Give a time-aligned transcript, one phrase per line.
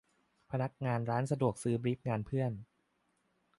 [0.51, 2.51] พนักงานร้านสะดวกซื้อบรีฟงานเพื่อน